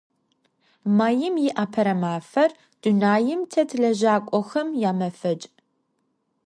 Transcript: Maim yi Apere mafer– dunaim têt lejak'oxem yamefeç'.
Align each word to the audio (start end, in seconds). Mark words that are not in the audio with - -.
Maim 0.97 1.35
yi 1.43 1.49
Apere 1.63 1.93
mafer– 2.03 2.51
dunaim 2.81 3.41
têt 3.51 3.69
lejak'oxem 3.81 4.69
yamefeç'. 4.81 5.47